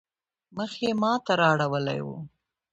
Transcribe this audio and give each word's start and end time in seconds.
مخ 0.55 0.71
يې 0.83 0.91
ما 1.01 1.13
ته 1.25 1.33
رااړولی 1.41 1.99
وو. 2.05 2.17